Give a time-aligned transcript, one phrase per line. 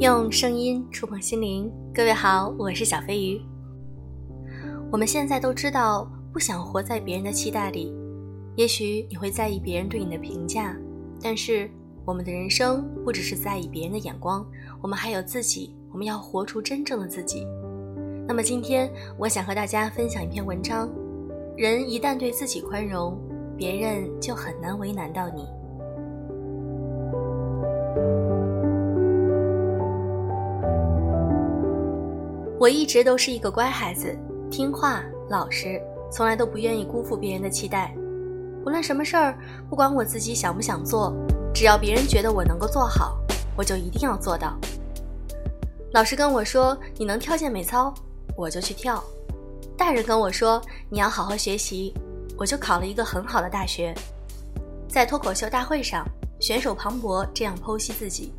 [0.00, 3.38] 用声音触碰心灵，各位好，我是小飞鱼。
[4.90, 7.94] 我们现在都知道，不想活在别人的期待里。
[8.56, 10.74] 也许你会在意别人对你的评价，
[11.20, 11.70] 但是
[12.06, 14.42] 我们的人生不只是在意别人的眼光，
[14.80, 17.46] 我们还有自己，我们要活出真正的自己。
[18.26, 20.88] 那么今天，我想和大家分享一篇文章：
[21.58, 23.20] 人一旦对自己宽容，
[23.54, 25.46] 别人就很难为难到你。
[32.60, 34.14] 我一直都是一个乖孩子，
[34.50, 35.80] 听话老实，
[36.12, 37.90] 从来都不愿意辜负别人的期待。
[38.66, 39.34] 无论什么事儿，
[39.70, 41.10] 不管我自己想不想做，
[41.54, 43.18] 只要别人觉得我能够做好，
[43.56, 44.58] 我就一定要做到。
[45.94, 47.94] 老师跟我说你能跳健美操，
[48.36, 49.02] 我就去跳；
[49.74, 51.94] 大人跟我说你要好好学习，
[52.36, 53.94] 我就考了一个很好的大学。
[54.86, 56.06] 在脱口秀大会上，
[56.38, 58.34] 选手庞博这样剖析自己，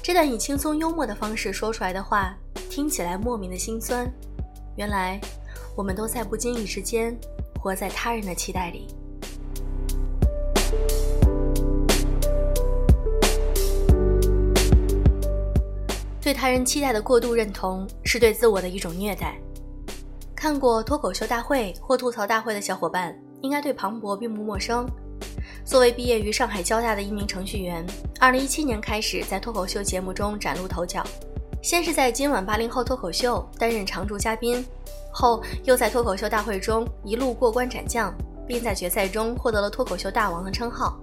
[0.00, 2.32] 这段以轻松幽默的方式说出来的话。
[2.76, 4.06] 听起来莫名的心酸，
[4.76, 5.18] 原来
[5.74, 7.18] 我们都在不经意之间
[7.58, 8.86] 活在他人的期待里。
[16.20, 19.38] 对他人期待的过度认同是对自我的一种虐待。
[20.34, 24.86] 看过脱口秀大会或吐槽大会的小伙伴应该对庞博并不陌生。
[25.64, 27.86] 作为毕业于上海交大的一名程序员，
[28.20, 31.02] 二零一七年开始在脱口秀节目中崭露头角。
[31.66, 34.64] 先是在今晚八零后脱口秀担任常驻嘉宾，
[35.10, 38.14] 后又在脱口秀大会中一路过关斩将，
[38.46, 40.96] 并在决赛中获得了脱口秀大王的称号。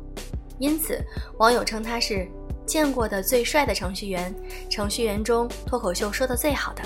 [0.59, 1.03] 因此，
[1.38, 2.25] 网友称他是
[2.66, 4.33] 见过的最帅的程序员，
[4.70, 6.81] 程序员中脱口秀说的最好的。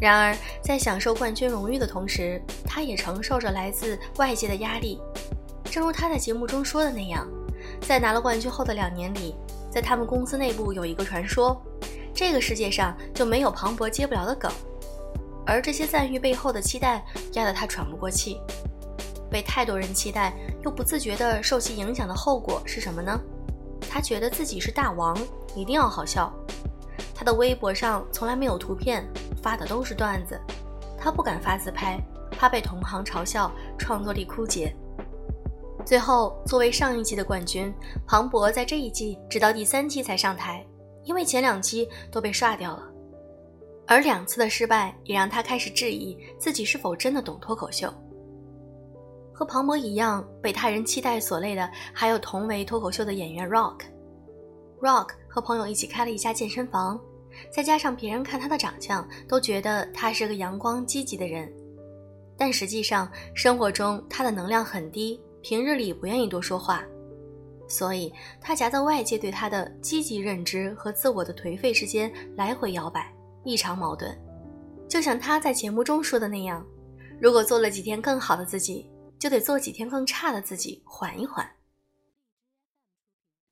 [0.00, 4.98] 然而，在享受冠军荣誉的同时，他也承受着来自外界的压力。
[5.64, 7.28] 正如他在节目中说的那样，
[7.82, 9.36] 在拿了冠军后的两年里，
[9.70, 11.62] 在他们公司内部有一个传说。
[12.24, 14.48] 这个世界上就没有庞博接不了的梗，
[15.44, 18.40] 而这些赞誉背后的期待压得他喘不过气。
[19.28, 20.32] 被太多人期待
[20.62, 23.20] 又不自觉地受其影响的后果是什么呢？
[23.90, 25.18] 他觉得自己是大王，
[25.56, 26.32] 一定要好笑。
[27.12, 29.04] 他的微博上从来没有图片，
[29.42, 30.40] 发的都是段子。
[30.96, 32.00] 他不敢发自拍，
[32.30, 34.72] 怕被同行嘲笑创作力枯竭。
[35.84, 37.74] 最后，作为上一季的冠军，
[38.06, 40.64] 庞博在这一季直到第三期才上台。
[41.04, 42.88] 因为前两期都被刷掉了，
[43.86, 47.92] 而两次的失败也让他开始质疑自己是否真的懂脱口秀。
[49.32, 53.80] 和庞博一样被他人期待所累的，还有同为脱口秀的演员 Rock。
[54.80, 57.00] Rock 和朋友一起开了一家健身房，
[57.50, 61.52] 再加上别人看他的长相都觉得他是个阳光积极的人，
[62.36, 66.84] 但实际上生活中他的能量很低，平日里不愿意多说话。
[67.68, 73.10] 所以，他夹在外界对他的积极认知和自我的颓废之间来回摇摆，
[73.44, 74.16] 异常矛盾。
[74.88, 76.66] 就像他在节目中说的那样
[77.18, 81.48] ：“如果做了几天更好的自己，就得做几天更差的自己，缓一缓。”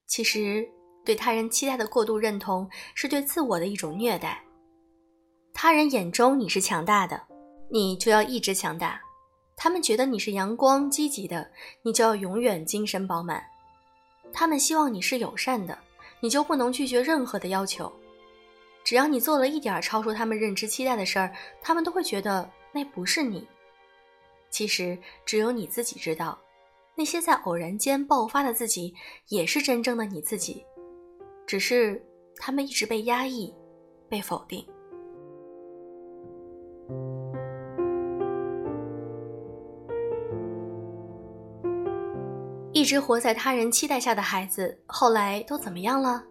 [0.06, 0.69] 其实，
[1.04, 4.44] 对他人期待的过度认同是对自我的一种虐待。
[5.54, 7.21] 他人眼中你是强大的，
[7.71, 9.00] 你就要一直强大；
[9.56, 11.50] 他们觉得你是阳光积极的，
[11.82, 13.42] 你就要永远精神饱满。
[14.32, 15.78] 他们希望你是友善的，
[16.20, 17.92] 你就不能拒绝任何的要求。
[18.82, 23.46] 只要你做了一点超出他们认知期待的事儿，他们都会觉得那不是你。
[24.48, 26.38] 其实只有你自己知道，
[26.94, 28.94] 那些在偶然间爆发的自己，
[29.28, 30.64] 也是真正的你自己，
[31.47, 32.02] 只是
[32.36, 33.54] 他们一直被压抑，
[34.08, 34.66] 被否定。
[42.72, 46.22] 一直活在他人期待下的孩子，后来都怎么样了？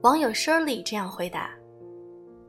[0.00, 1.50] 网友 Shirley 这样回答：“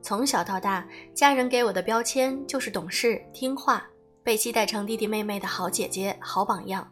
[0.02, 3.86] 从小到大，家人给我的标签就是懂事、听话，
[4.24, 6.90] 被期待成弟弟妹妹的好姐姐、好榜样。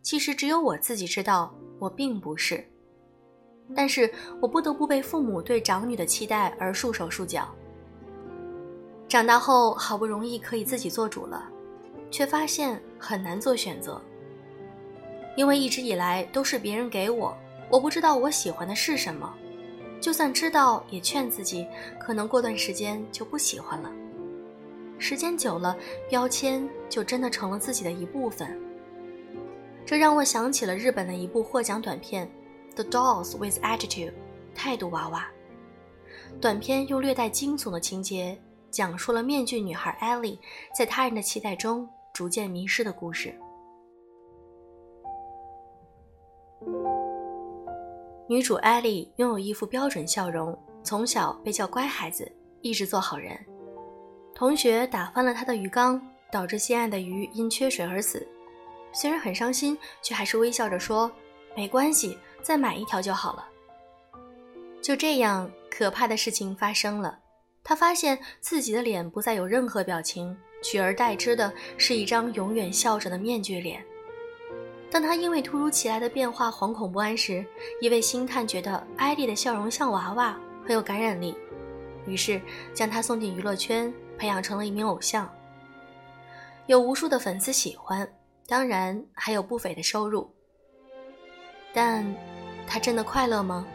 [0.00, 2.64] 其实只有我自己知道，我并不是。
[3.74, 4.10] 但是
[4.40, 7.48] 我不得不被父母对长女的期待而束手束脚。
[9.08, 11.50] 长大后，好不容易可以自己做主了，
[12.10, 14.00] 却发现很难做选择。”
[15.38, 17.32] 因为一直以来都是别人给我，
[17.70, 19.32] 我不知道我喜欢的是什么，
[20.00, 21.64] 就算知道，也劝自己，
[21.96, 23.88] 可能过段时间就不喜欢了。
[24.98, 25.76] 时间久了，
[26.10, 28.60] 标签就真的成了自己的一部分。
[29.86, 32.28] 这让我想起了日本的一部获奖短片
[32.74, 34.10] 《The Dolls with Attitude》，
[34.56, 35.28] 态度娃娃。
[36.40, 38.36] 短片用略带惊悚的情节，
[38.72, 40.40] 讲述了面具女孩艾莉
[40.76, 43.32] 在他人的期待中逐渐迷失的故事。
[48.30, 52.30] 女主艾莉拥有一副标准笑容，从小被叫乖孩子，
[52.60, 53.34] 一直做好人。
[54.34, 55.98] 同学打翻了她的鱼缸，
[56.30, 58.28] 导致心爱的鱼因缺水而死。
[58.92, 61.10] 虽然很伤心，却还是微笑着说
[61.56, 63.48] ：“没关系，再买一条就好了。”
[64.82, 67.18] 就这样，可怕的事情发生了。
[67.64, 73.82] 她发现自己的脸不再有任何表情，取而代之的是一张永远笑着的面具脸。
[74.90, 77.44] 当他因为突如其来的变化惶恐不安时，
[77.80, 81.34] 一位星探觉得艾丽的笑容像娃娃，很有感染力，
[82.06, 82.40] 于是
[82.72, 85.30] 将她送进娱乐圈，培养成了一名偶像，
[86.66, 88.10] 有无数的粉丝喜欢，
[88.46, 90.28] 当然还有不菲的收入。
[91.74, 92.04] 但，
[92.66, 93.66] 他真的快乐吗？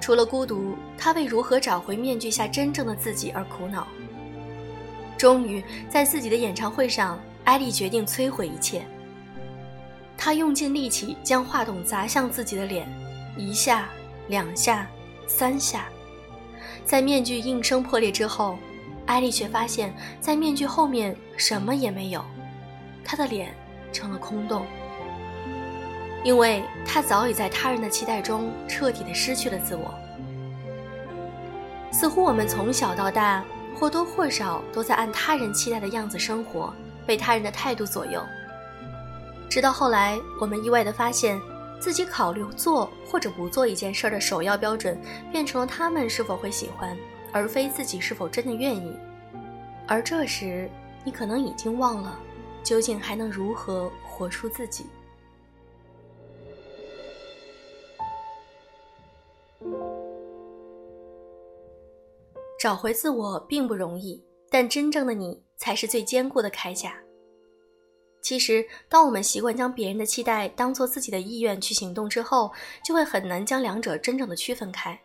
[0.00, 3.88] 除了孤独，他为如何找回面具下真正的自己而苦恼。
[5.18, 8.86] 终于，在自己的演唱会上，艾丽决定摧毁一切。
[10.24, 12.88] 他用尽力气将话筒砸向自己的脸，
[13.36, 13.90] 一下、
[14.28, 14.86] 两下、
[15.26, 15.84] 三下，
[16.82, 18.56] 在面具应声破裂之后，
[19.04, 22.24] 艾丽却发现，在面具后面什么也没有，
[23.04, 23.54] 她的脸
[23.92, 24.64] 成了空洞，
[26.24, 29.94] 因为她早已在他人的期待中彻底的失去了自我。
[31.92, 33.44] 似乎我们从小到大
[33.78, 36.72] 或多或少都在按他人期待的样子生活，
[37.04, 38.24] 被他人的态度左右。
[39.48, 41.40] 直到后来，我们意外地发现，
[41.78, 45.00] 自己考虑做或者不做一件事的首要标准，
[45.30, 46.96] 变成了他们是否会喜欢，
[47.30, 48.96] 而非自己是否真的愿意。
[49.86, 50.68] 而这时，
[51.04, 52.18] 你可能已经忘了，
[52.62, 54.86] 究竟还能如何活出自己。
[62.58, 66.94] 找回自我并不容易，但真正的你才是最坚固的铠甲。
[68.24, 72.50] 其实，当我们习惯将别人的期待当做自己的意愿去行动之后，
[72.82, 74.98] 就会很难将两者真正的区分开，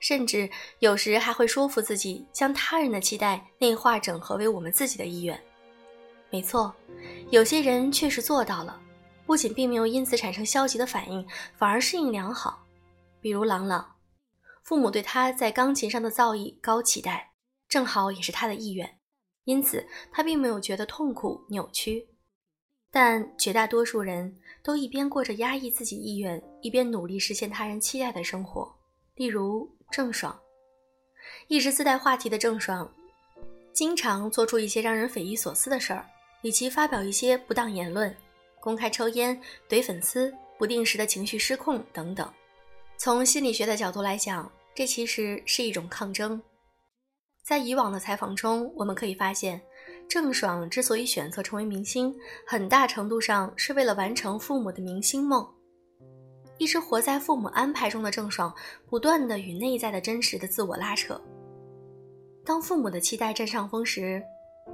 [0.00, 0.48] 甚至
[0.78, 5.38] 有时还会说服自己将他人的期待内化整合为我们自己的意愿。
[6.30, 6.74] 没错，
[7.28, 8.80] 有些人确实做到了，
[9.26, 12.64] 不仅并没有因此产生消极的反应，反而适应良好。
[13.20, 13.96] 比如朗朗，
[14.64, 17.32] 父母对他在钢琴上的造诣高期待，
[17.68, 18.98] 正好也是他的意愿，
[19.44, 22.08] 因此他并没有觉得痛苦扭曲。
[22.92, 28.70] 但绝大多数人都一边过着压抑自己意愿，一边努力实现他人期待的生活。
[29.14, 30.38] 例如郑爽，
[31.48, 32.92] 一直自带话题的郑爽，
[33.72, 36.06] 经常做出一些让人匪夷所思的事儿，
[36.42, 38.14] 以及发表一些不当言论，
[38.60, 39.40] 公开抽烟、
[39.70, 42.30] 怼粉丝、不定时的情绪失控等等。
[42.98, 46.40] 从心理学的角度来讲，这其实是一种抗争。
[47.42, 49.60] 在以往的采访中，我们可以发现。
[50.12, 52.14] 郑爽之所以选择成为明星，
[52.46, 55.42] 很大程度上是为了完成父母的明星梦。
[56.58, 58.54] 一直活在父母安排中的郑爽，
[58.90, 61.18] 不断的与内在的真实的自我拉扯。
[62.44, 64.22] 当父母的期待占上风时，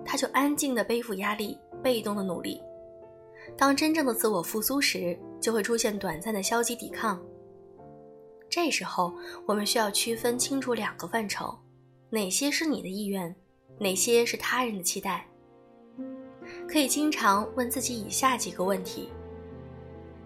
[0.04, 2.60] 她就安静的背负压力，被动的努力。
[3.56, 7.22] 当真正的自我复苏时，就会出现短暂的消极抵抗。
[8.50, 9.14] 这时候，
[9.46, 11.56] 我们需要区分清楚两个范畴：
[12.10, 13.32] 哪些是你的意愿？
[13.78, 15.27] 哪些是他人的期待？
[16.68, 19.08] 可以经常问自己以下几个问题：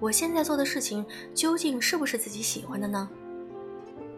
[0.01, 3.09] 我现在做的事情究竟是不是自己喜欢的呢？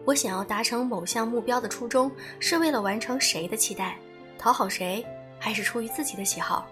[0.03, 3.99] 我想要达成某项目标的初衷是为了完成谁的期待，
[4.39, 5.05] 讨好谁，
[5.39, 6.67] 还是出于自己的喜好？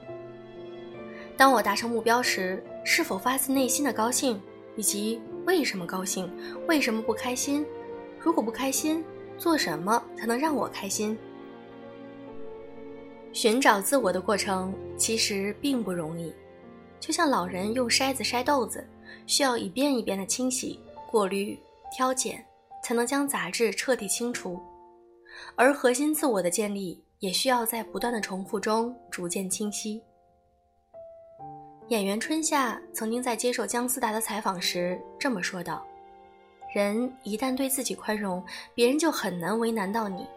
[1.38, 4.42] 当我达成目标时，是否发自内心的高兴，
[4.76, 6.32] 以及为什么高兴，
[6.68, 7.64] 为什么不开心？
[8.20, 9.06] 如果不开心，
[9.38, 11.16] 做什么才能让我开心？
[13.34, 16.32] 寻找自我的过程其实并不容易，
[17.00, 18.88] 就像老人用筛子筛豆子，
[19.26, 21.60] 需要一遍一遍的清洗、过滤、
[21.92, 22.46] 挑拣，
[22.84, 24.62] 才能将杂质彻底清除。
[25.56, 30.00] 而核心自我的建立，也需要在不断的重复中逐渐清晰。
[31.88, 35.84] 演员春夏曾经在接受姜思达的采访时这么说道
[36.72, 38.44] ：“人一旦对自己宽容，
[38.76, 40.28] 别人就很难为难到你。”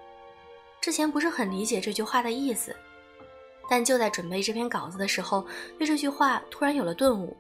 [0.81, 2.75] 之前不是很理解这句话的意思。
[3.69, 5.47] 但就在准备这篇稿子的时候，
[5.79, 7.37] 对这句话突然有了顿悟。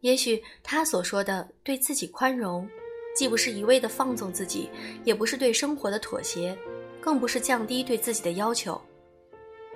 [0.00, 2.68] 也许他所说的对自己宽容，
[3.14, 4.70] 既不是一味的放纵自己，
[5.04, 6.56] 也不是对生活的妥协，
[7.00, 8.80] 更不是降低对自己的要求，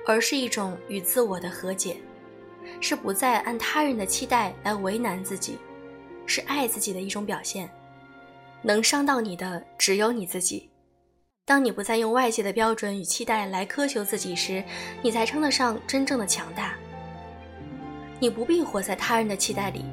[0.06, 1.96] 而是一种与自我的和解，
[2.80, 5.58] 是不再按他人的期待来为难自己，
[6.24, 7.68] 是爱自己的一种表现。
[8.62, 10.70] 能伤到你的只有你自己。
[11.46, 14.64] 当你不再用外界的标准与期待来苛求自己时，
[15.02, 16.74] 你才称得上真正的强大。
[18.18, 19.84] 你不必活在他人的期待里。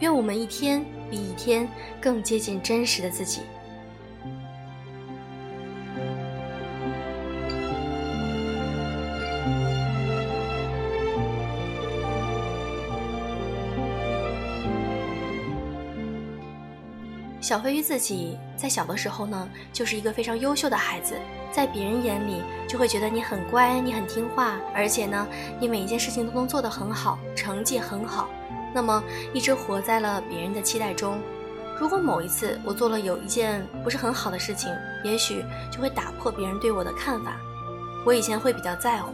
[0.00, 1.68] 愿我们一天比一天
[2.00, 3.42] 更接近真实的自己。
[17.50, 21.16] 小飞鱼自己在小的时候呢，就是一个非常优秀的孩子，
[21.50, 25.26] 在别人眼里就会觉得你很乖，你很听话，而且呢，
[25.58, 28.30] 你每一件事情都能做得很好，成绩很好。
[28.72, 29.02] 那么
[29.34, 31.18] 一直活在了别人的期待中。
[31.76, 37.36] 如果某一次我做了有一件不是很好的事情，也许就会打破别人对我的看法。
[38.06, 39.12] 我以前会比较在乎，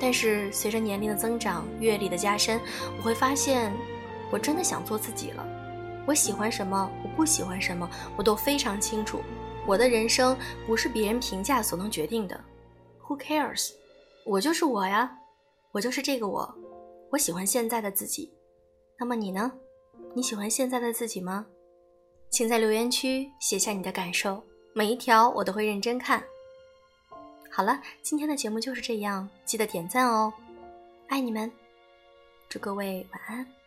[0.00, 2.60] 但是随着年龄的增长，阅历的加深，
[2.96, 3.72] 我会发现，
[4.30, 5.44] 我真的想做自己了。
[6.06, 9.20] 我喜欢什么，我不喜欢什么，我都非常清楚。
[9.66, 12.38] 我的人生不是别人评价所能决定的。
[13.06, 13.72] Who cares？
[14.24, 15.16] 我就是我呀，
[15.70, 16.54] 我就是这个我。
[17.10, 18.32] 我喜欢现在的自己。
[18.98, 19.52] 那么你呢？
[20.14, 21.46] 你喜欢现在的自己吗？
[22.30, 24.42] 请在留言区写下你的感受，
[24.74, 26.22] 每一条我都会认真看。
[27.50, 30.32] 好了，今天的节目就是这样，记得点赞哦，
[31.08, 31.52] 爱你们，
[32.48, 33.61] 祝各位晚安。